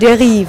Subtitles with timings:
[0.00, 0.48] Der Rief.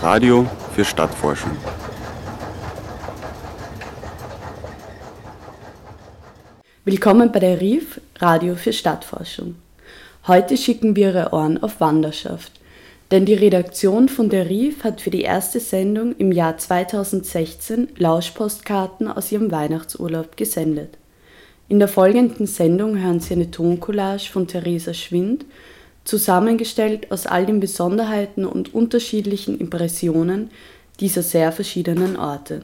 [0.00, 1.50] Radio für Stadtforschung.
[6.86, 9.56] Willkommen bei der RIF, Radio für Stadtforschung.
[10.26, 12.61] Heute schicken wir Ihre Ohren auf Wanderschaft,
[13.12, 19.06] denn die Redaktion von der RIF hat für die erste Sendung im Jahr 2016 Lauschpostkarten
[19.06, 20.96] aus ihrem Weihnachtsurlaub gesendet.
[21.68, 25.44] In der folgenden Sendung hören Sie eine Toncollage von Theresa Schwind,
[26.04, 30.50] zusammengestellt aus all den Besonderheiten und unterschiedlichen Impressionen
[30.98, 32.62] dieser sehr verschiedenen Orte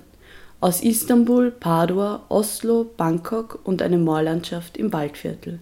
[0.61, 5.61] aus Istanbul, Padua, Oslo, Bangkok und eine Moorlandschaft im Waldviertel.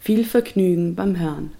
[0.00, 1.52] Viel Vergnügen beim Hören.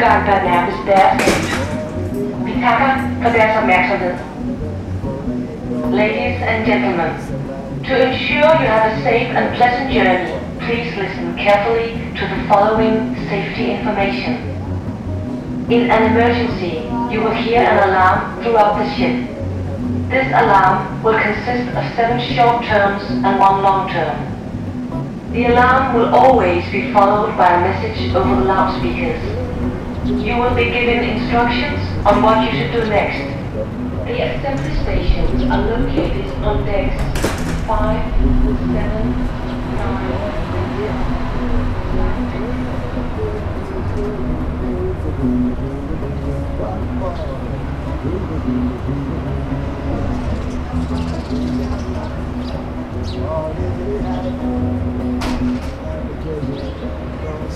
[0.00, 1.56] Der er nærmest deres
[2.44, 2.90] Vi takker
[3.22, 4.14] for deres opmærksomhed.
[5.92, 7.10] Ladies and gentlemen,
[7.88, 10.32] to ensure you have a safe and pleasant journey,
[10.64, 11.88] please listen carefully
[12.18, 12.96] to the following
[13.30, 14.32] safety information.
[15.70, 16.74] In an emergency,
[17.12, 19.14] you will hear an alarm throughout the ship.
[20.10, 24.16] This alarm will consist of seven short terms and one long term.
[25.32, 29.22] The alarm will always be followed by a message over the loudspeakers.
[30.06, 33.18] You will be given instructions on what you should do next.
[34.06, 37.02] The assembly stations are located on decks
[37.66, 38.76] 5, 7,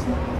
[0.07, 0.40] 9,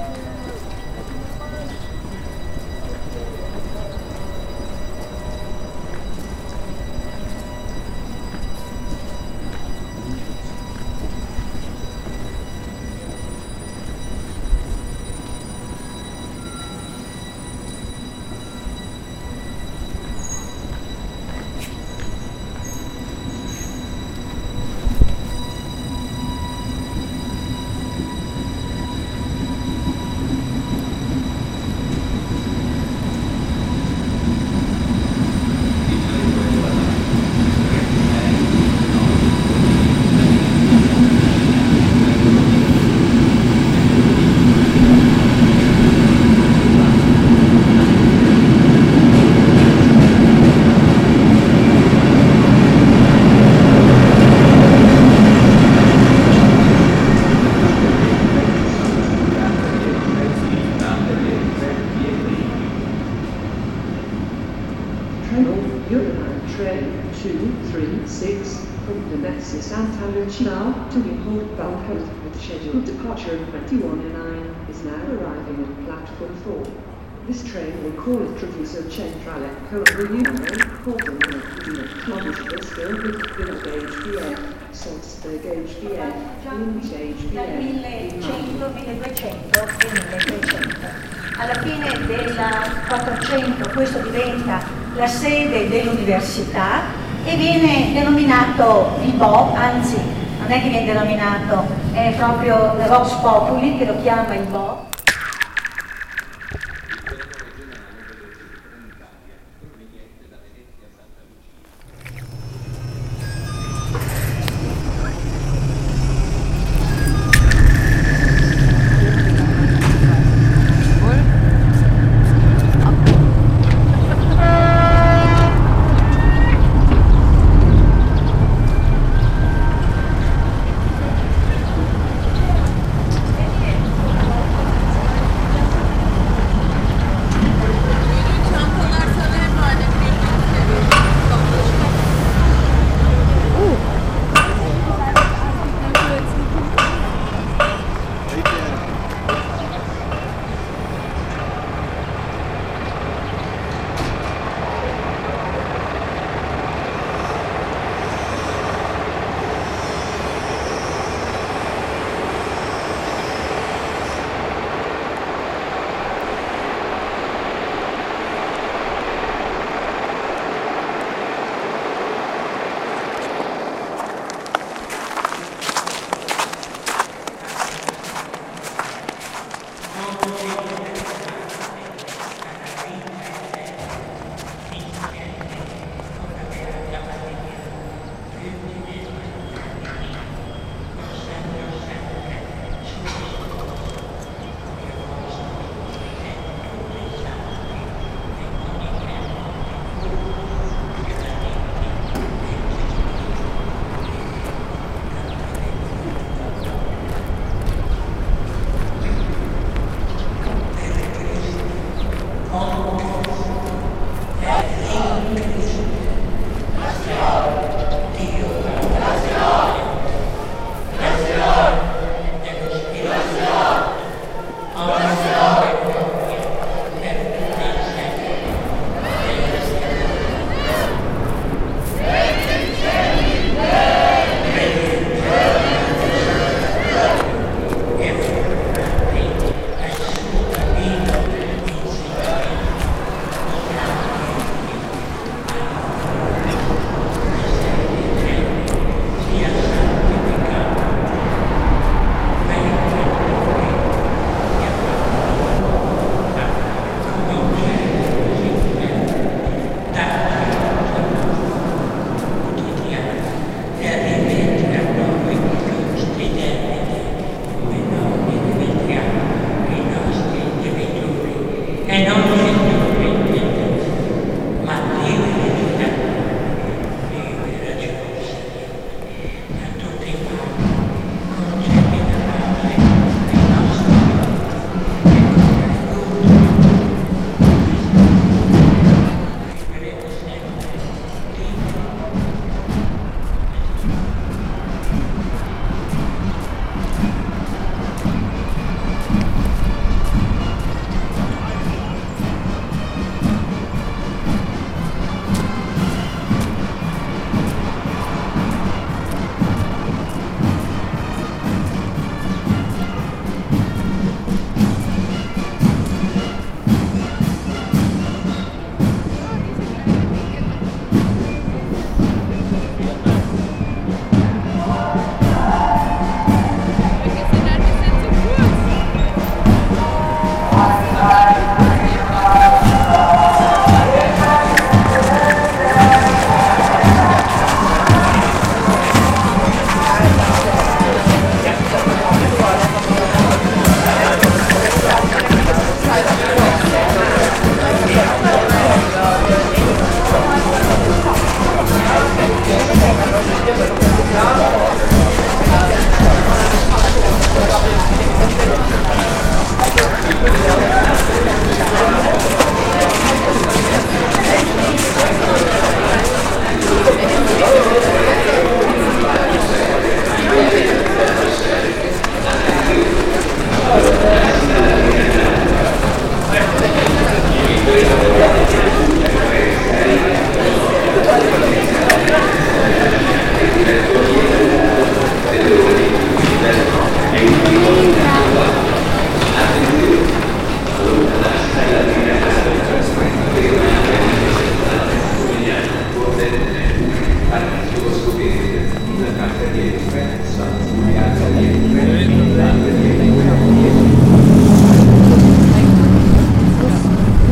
[93.91, 94.59] questo diventa
[94.95, 96.83] la sede dell'università
[97.25, 99.97] e viene denominato il Bo, anzi
[100.39, 104.90] non è che viene denominato, è proprio la Vox Populi che lo chiama il Bo.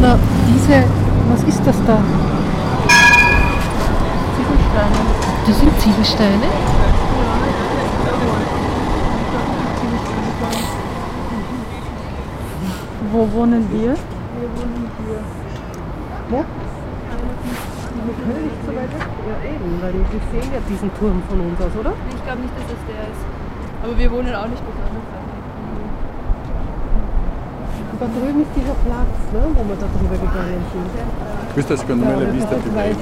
[0.01, 0.83] Na, diese,
[1.29, 1.97] was ist das da?
[4.35, 4.99] Ziegelsteine.
[5.45, 6.47] Das sind Ziegelsteine?
[13.11, 13.81] Wo wohnen wir?
[13.81, 15.19] Wir wohnen hier.
[16.29, 16.37] Wo?
[18.05, 19.07] Wir können nicht so weit weg.
[19.27, 19.81] Ja, eben,
[20.31, 21.93] weil wir sehen ja diesen Turm von uns aus, oder?
[22.09, 23.23] Ich glaube nicht, dass es der ist.
[23.83, 25.03] Aber wir wohnen auch nicht besonders weit.
[27.99, 30.89] Da drüben ist dieser Platz, ne, wo wir da drüber gegangen sind.
[31.53, 32.95] Questa secondo me la vista das più bella.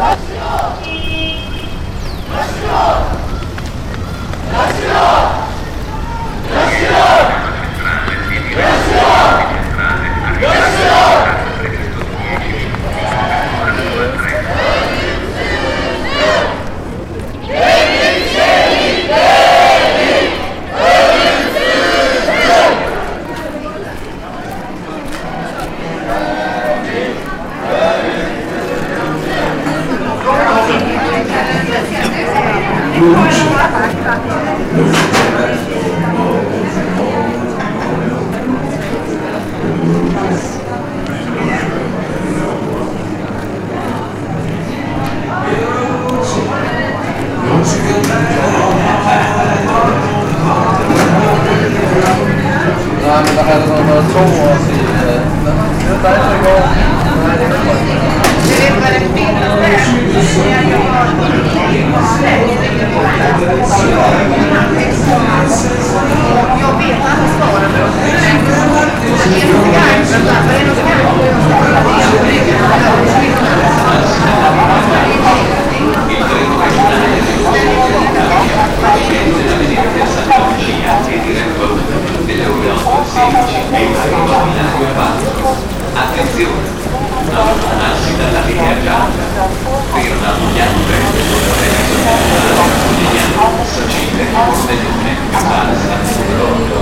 [0.00, 0.32] 出し
[4.88, 5.49] ろ
[53.40, 54.78] det här några två år sedan.
[55.80, 56.68] Det är igång.
[58.42, 59.76] Du vet vad det finns där?
[60.70, 61.06] Jag har
[66.60, 67.72] Jag vet alla svaren.
[67.72, 70.08] Det är något skarpt.
[70.48, 71.10] Det är något skarpt.
[85.92, 86.68] Attenzione,
[87.30, 89.26] allontanarsi dalla linea gialla,
[89.92, 90.96] ferma Chiambre,
[92.86, 95.98] Cogliano, Sacile, Pordenone, Balsa,
[96.38, 96.80] Rondo.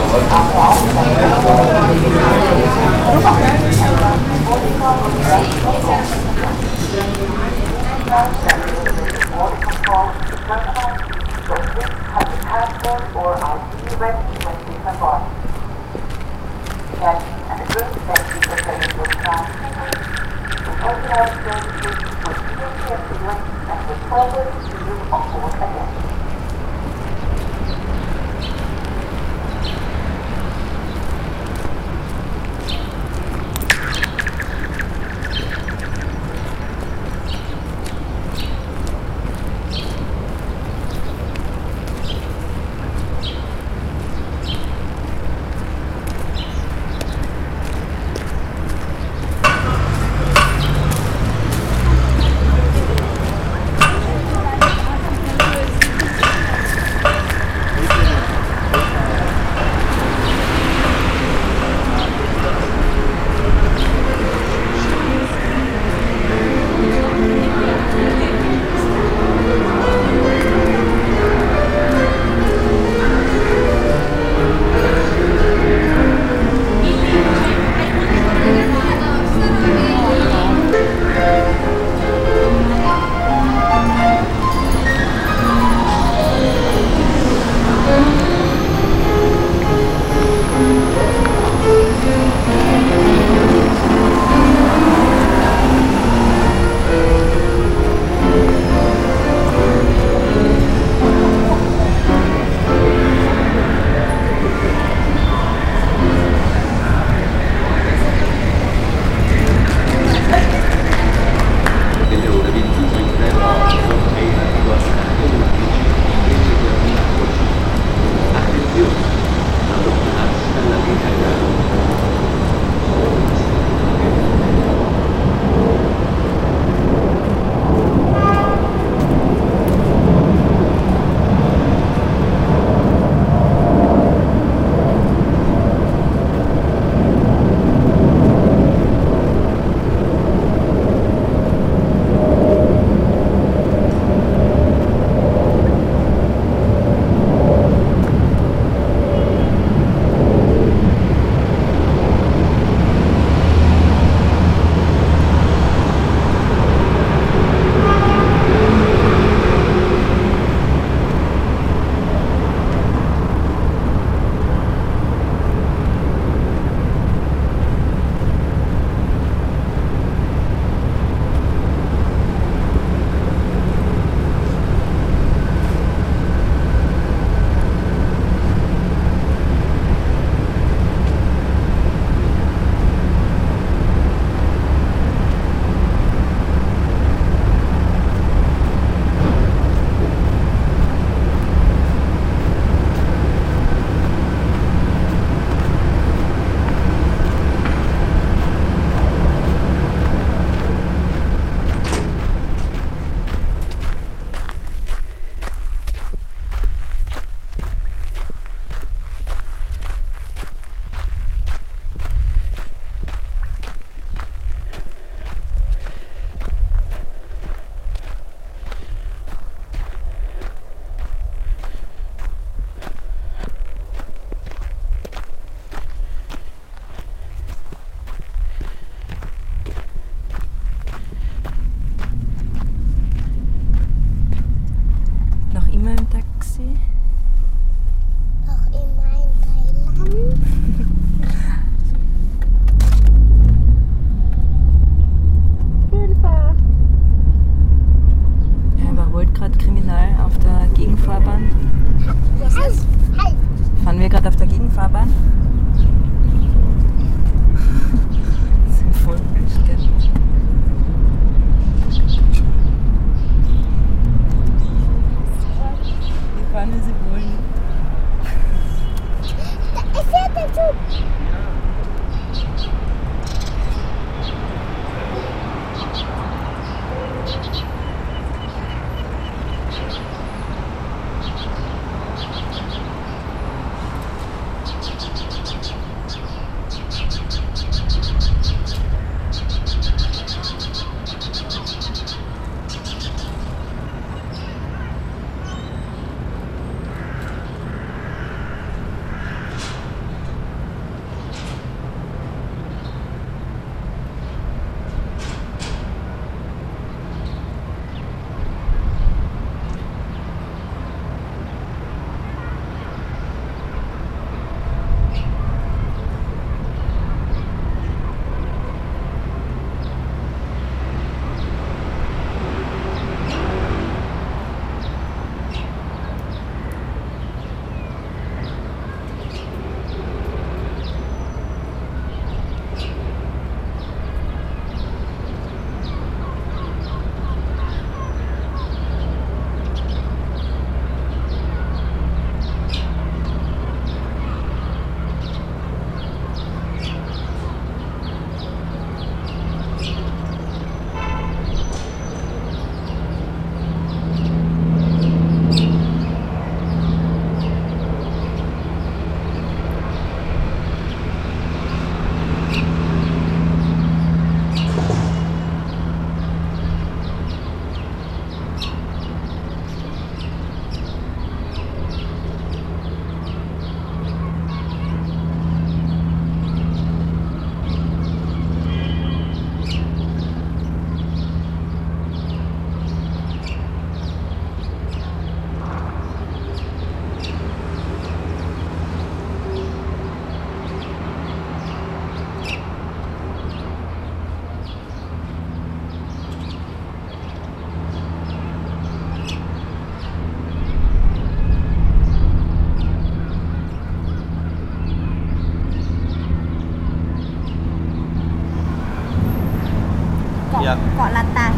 [410.62, 410.76] Yeah.
[410.96, 411.08] Koh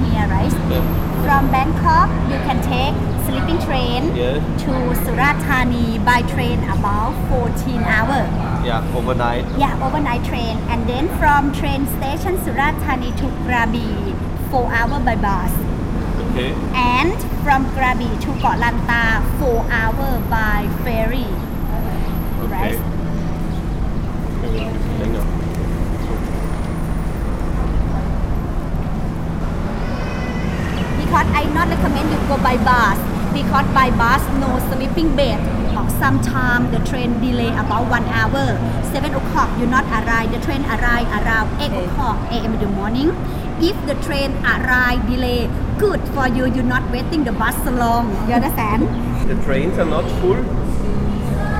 [0.04, 0.52] here, right?
[0.70, 0.84] Yeah.
[1.24, 2.94] From Bangkok, you can take
[3.26, 4.40] sleeping train Yeah.
[4.64, 4.72] to
[5.04, 8.28] Surat Thani by train about 14 hours.
[8.64, 9.44] Yeah, overnight.
[9.56, 10.58] Yeah, overnight train.
[10.68, 14.14] And then from train station Surat Thani to Krabi,
[14.50, 15.52] 4 hours by bus.
[16.32, 16.54] Okay.
[16.74, 21.26] And from Krabi to Koh Lanta, 4 hours by ferry.
[22.44, 22.76] Okay.
[22.76, 23.00] Right?
[31.10, 32.94] Because I not recommend you go by bus.
[33.34, 35.42] Because by bus no sleeping bed
[35.74, 38.54] or sometime the train delay about one hour.
[38.94, 40.30] Seven o'clock you not arrive.
[40.30, 42.54] The train arrive around eight o'clock a.m.
[42.54, 43.10] in the morning.
[43.58, 45.50] If the train arrive delay
[45.82, 46.46] good for you.
[46.46, 48.06] You not waiting the bus so long.
[48.28, 48.86] You understand?
[49.28, 50.38] The trains are not full.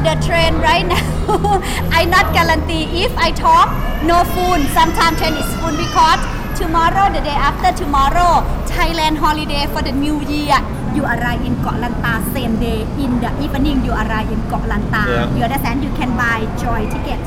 [0.07, 1.03] the train right now
[1.99, 2.87] I not guarantee.
[3.05, 3.69] If I talk
[4.07, 6.23] no full sometimes train is full because
[6.61, 10.59] tomorrow the day after tomorrow Thailand holiday for the new year
[10.94, 15.03] you arrive in Koh Lanta same day in the evening you arrive in Koh Lanta
[15.09, 15.37] Yeah.
[15.37, 17.20] you understand you can buy joy ticket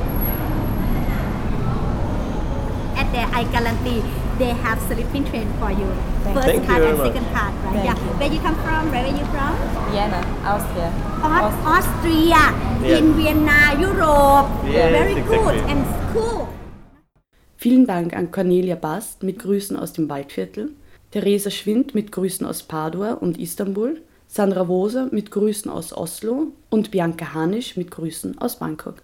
[2.99, 4.03] at there I guarantee
[4.37, 5.87] they have sleeping train for you
[6.33, 7.07] first Thank you card very and much.
[7.13, 8.11] second card right Thank yeah you.
[8.21, 9.53] where you come from where are you from
[9.91, 10.89] Vienna, Austria.
[11.25, 12.43] Aus- Austria
[12.85, 12.97] Yeah.
[13.01, 15.71] in Vienna Europe Yes, very good exactly.
[15.71, 15.81] and
[16.13, 16.52] cool
[17.63, 20.71] Vielen Dank an Cornelia Bast mit Grüßen aus dem Waldviertel,
[21.11, 26.91] Theresa Schwind mit Grüßen aus Padua und Istanbul, Sandra Woser mit Grüßen aus Oslo und
[26.91, 28.95] Bianca Hanisch mit Grüßen aus Bangkok.